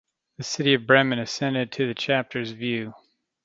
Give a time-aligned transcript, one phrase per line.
[0.39, 2.95] The city of Bremen assented to the Chapter's view.